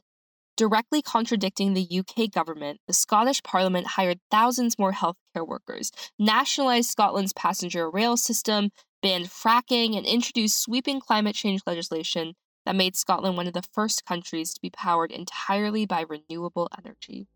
[0.56, 7.32] Directly contradicting the UK government, the Scottish Parliament hired thousands more healthcare workers, nationalised Scotland's
[7.32, 8.70] passenger rail system,
[9.02, 12.34] banned fracking, and introduced sweeping climate change legislation
[12.64, 17.26] that made Scotland one of the first countries to be powered entirely by renewable energy.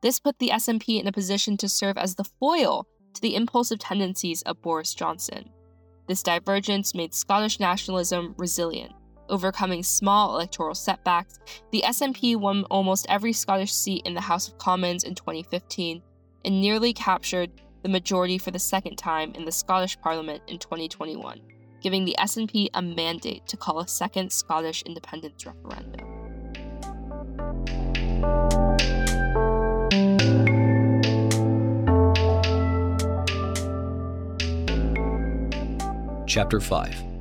[0.00, 3.80] This put the SNP in a position to serve as the foil to the impulsive
[3.80, 5.50] tendencies of Boris Johnson.
[6.08, 8.92] This divergence made Scottish nationalism resilient.
[9.28, 11.40] Overcoming small electoral setbacks,
[11.72, 16.02] the SNP won almost every Scottish seat in the House of Commons in 2015
[16.44, 17.50] and nearly captured
[17.82, 21.40] the majority for the second time in the Scottish Parliament in 2021
[21.86, 26.04] giving the SNP a mandate to call a second Scottish independence referendum.
[36.26, 37.15] Chapter 5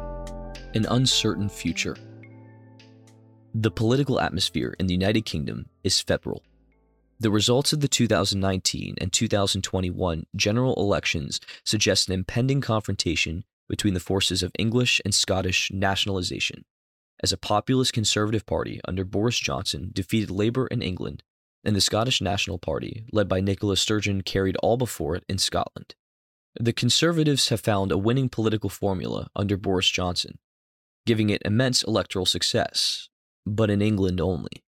[0.76, 1.96] An Uncertain Future.
[3.54, 6.44] The political atmosphere in the United Kingdom is febrile.
[7.18, 14.02] The results of the 2019 and 2021 general elections suggest an impending confrontation between the
[14.02, 16.66] forces of English and Scottish nationalisation,
[17.24, 21.24] as a populist Conservative Party under Boris Johnson defeated Labour in England,
[21.64, 25.96] and the Scottish National Party, led by Nicola Sturgeon, carried all before it in Scotland.
[26.60, 30.38] The Conservatives have found a winning political formula under Boris Johnson,
[31.06, 33.10] giving it immense electoral success,
[33.46, 34.64] but in England only.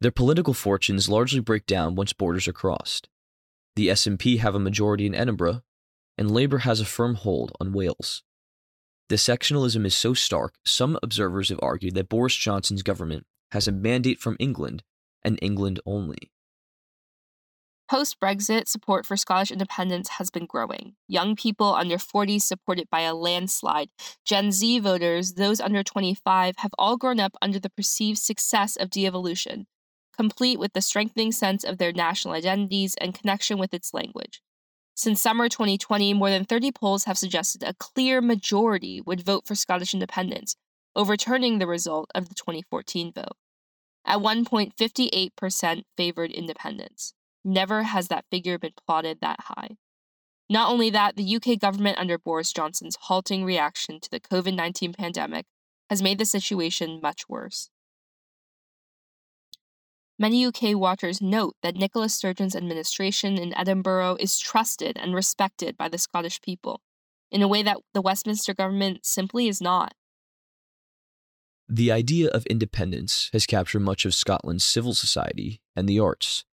[0.00, 3.08] Their political fortunes largely break down once borders are crossed.
[3.76, 5.62] The SNP have a majority in Edinburgh,
[6.18, 8.22] and Labour has a firm hold on Wales.
[9.08, 13.72] The sectionalism is so stark, some observers have argued that Boris Johnson's government has a
[13.72, 14.82] mandate from England
[15.22, 16.30] and England only.
[17.90, 20.94] Post Brexit, support for Scottish independence has been growing.
[21.06, 23.90] Young people under 40 supported by a landslide.
[24.24, 28.88] Gen Z voters, those under 25, have all grown up under the perceived success of
[28.88, 29.66] devolution,
[30.16, 34.40] complete with the strengthening sense of their national identities and connection with its language.
[34.96, 39.54] Since summer 2020, more than 30 polls have suggested a clear majority would vote for
[39.54, 40.56] Scottish independence,
[40.96, 43.36] overturning the result of the 2014 vote.
[44.06, 47.12] At one point, 58% favored independence.
[47.44, 49.76] Never has that figure been plotted that high.
[50.48, 54.92] Not only that, the UK government under Boris Johnson's halting reaction to the COVID 19
[54.92, 55.46] pandemic
[55.90, 57.70] has made the situation much worse.
[60.18, 65.88] Many UK watchers note that Nicola Sturgeon's administration in Edinburgh is trusted and respected by
[65.88, 66.80] the Scottish people,
[67.32, 69.92] in a way that the Westminster government simply is not.
[71.68, 76.44] The idea of independence has captured much of Scotland's civil society and the arts.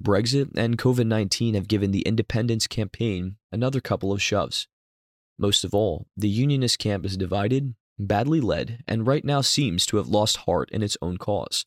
[0.00, 4.66] Brexit and COVID 19 have given the independence campaign another couple of shoves.
[5.38, 9.96] Most of all, the Unionist camp is divided, badly led, and right now seems to
[9.96, 11.64] have lost heart in its own cause.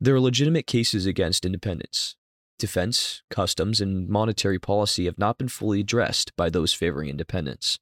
[0.00, 2.16] There are legitimate cases against independence.
[2.58, 7.78] Defense, customs, and monetary policy have not been fully addressed by those favoring independence.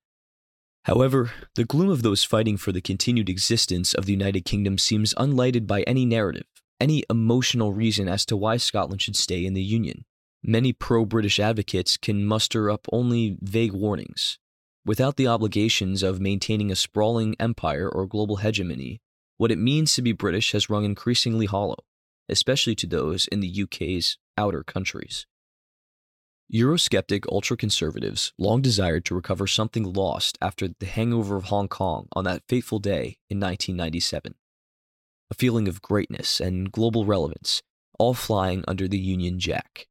[0.84, 5.14] However, the gloom of those fighting for the continued existence of the United Kingdom seems
[5.14, 6.46] unlighted by any narrative,
[6.82, 10.04] any emotional reason as to why Scotland should stay in the Union.
[10.42, 14.40] Many pro British advocates can muster up only vague warnings.
[14.84, 19.00] Without the obligations of maintaining a sprawling empire or global hegemony,
[19.36, 21.84] what it means to be British has rung increasingly hollow,
[22.28, 25.24] especially to those in the UK's outer countries.
[26.52, 32.08] Eurosceptic ultra conservatives long desired to recover something lost after the handover of Hong Kong
[32.12, 34.34] on that fateful day in 1997.
[35.32, 37.62] A feeling of greatness and global relevance,
[37.98, 39.88] all flying under the Union Jack.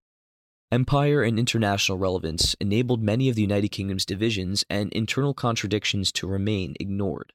[0.72, 6.28] Empire and international relevance enabled many of the United Kingdom's divisions and internal contradictions to
[6.28, 7.34] remain ignored.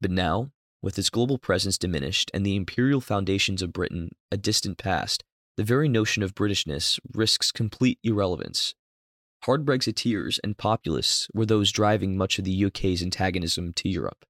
[0.00, 0.50] But now,
[0.82, 5.22] with its global presence diminished and the imperial foundations of Britain a distant past,
[5.56, 8.74] the very notion of Britishness risks complete irrelevance.
[9.44, 14.24] Hard Brexiteers and populists were those driving much of the UK's antagonism to Europe.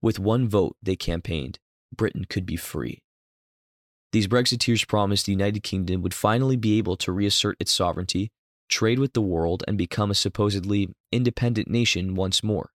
[0.00, 1.58] With one vote, they campaigned,
[1.96, 3.02] Britain could be free.
[4.12, 8.30] These Brexiteers promised the United Kingdom would finally be able to reassert its sovereignty,
[8.68, 12.70] trade with the world, and become a supposedly independent nation once more.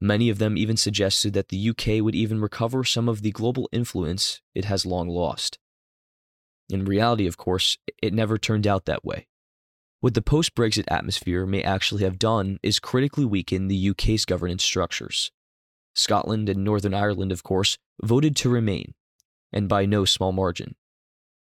[0.00, 3.68] Many of them even suggested that the UK would even recover some of the global
[3.72, 5.58] influence it has long lost.
[6.68, 9.26] In reality, of course, it never turned out that way.
[10.00, 14.62] What the post Brexit atmosphere may actually have done is critically weaken the UK's governance
[14.62, 15.32] structures.
[15.94, 18.94] Scotland and Northern Ireland, of course, voted to remain,
[19.52, 20.74] and by no small margin.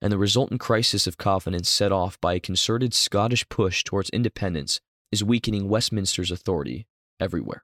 [0.02, 4.82] And the resultant crisis of confidence set off by a concerted Scottish push towards independence
[5.12, 6.86] is weakening Westminster's authority
[7.20, 7.64] everywhere.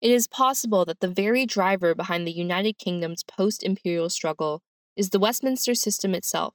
[0.00, 4.62] It is possible that the very driver behind the United Kingdom's post imperial struggle
[4.96, 6.54] is the Westminster system itself,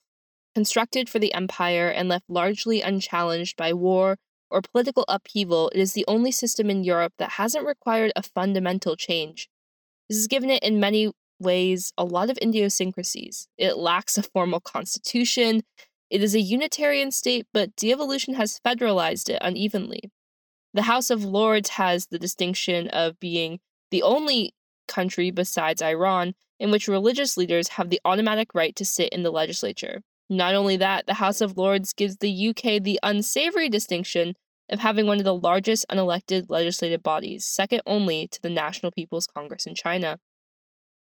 [0.55, 4.17] constructed for the empire and left largely unchallenged by war
[4.55, 5.69] or political upheaval.
[5.75, 9.49] It is the only system in Europe that hasn't required a fundamental change.
[10.09, 13.49] This has given it, in many ways, a lot of idiosyncrasies.
[13.57, 15.63] It lacks a formal constitution.
[16.09, 20.11] It is a unitarian state, but devolution has federalized it unevenly.
[20.73, 23.59] The House of Lords has the distinction of being
[23.91, 24.53] the only
[24.87, 29.31] country besides Iran in which religious leaders have the automatic right to sit in the
[29.31, 30.01] legislature.
[30.29, 34.35] Not only that, the House of Lords gives the UK the unsavory distinction
[34.69, 39.27] of having one of the largest unelected legislative bodies, second only to the National People's
[39.27, 40.19] Congress in China.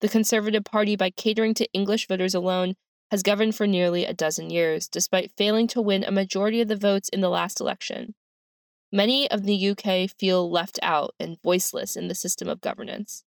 [0.01, 2.75] The Conservative Party, by catering to English voters alone,
[3.11, 6.77] has governed for nearly a dozen years, despite failing to win a majority of the
[6.77, 8.15] votes in the last election.
[8.93, 13.25] Many of the UK feel left out and voiceless in the system of governance.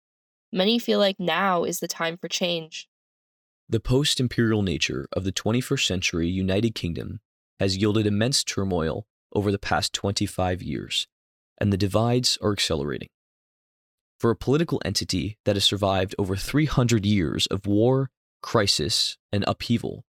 [0.51, 2.87] Many feel like now is the time for change.
[3.69, 7.21] The post imperial nature of the 21st century United Kingdom
[7.59, 11.07] has yielded immense turmoil over the past 25 years,
[11.59, 13.09] and the divides are accelerating.
[14.19, 18.09] For a political entity that has survived over 300 years of war,
[18.41, 20.05] crisis, and upheaval,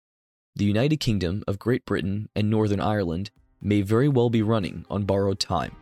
[0.55, 5.05] the United Kingdom of Great Britain and Northern Ireland may very well be running on
[5.05, 5.75] borrowed time.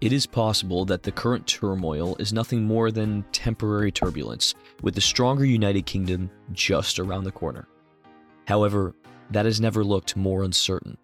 [0.00, 5.00] It is possible that the current turmoil is nothing more than temporary turbulence, with the
[5.00, 7.68] stronger United Kingdom just around the corner.
[8.48, 8.94] However,
[9.30, 10.96] that has never looked more uncertain.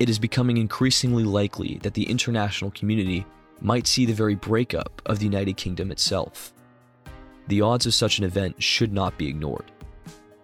[0.00, 3.24] It is becoming increasingly likely that the international community
[3.60, 6.52] might see the very breakup of the United Kingdom itself.
[7.46, 9.70] The odds of such an event should not be ignored.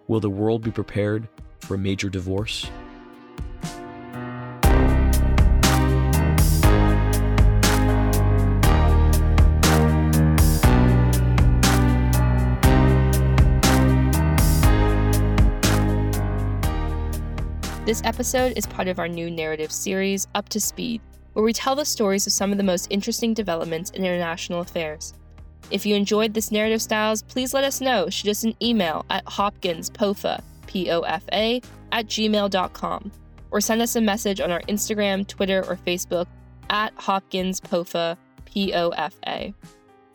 [0.07, 1.27] Will the world be prepared
[1.59, 2.65] for a major divorce?
[17.91, 21.01] This episode is part of our new narrative series, Up to Speed,
[21.33, 25.13] where we tell the stories of some of the most interesting developments in international affairs.
[25.71, 28.09] If you enjoyed this narrative styles, please let us know.
[28.09, 31.61] Shoot us an email at hopkinspofa, P-O-F-A,
[31.91, 33.11] at gmail.com
[33.51, 36.27] or send us a message on our Instagram, Twitter, or Facebook
[36.69, 38.15] at Hopkins POFA.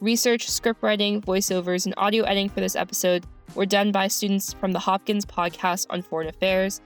[0.01, 4.79] Research, scriptwriting, voiceovers, and audio editing for this episode were done by students from the
[4.79, 6.81] Hopkins Podcast on Foreign Affairs.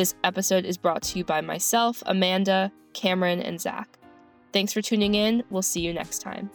[0.00, 3.98] This episode is brought to you by myself, Amanda, Cameron, and Zach.
[4.50, 5.42] Thanks for tuning in.
[5.50, 6.50] We'll see you next time.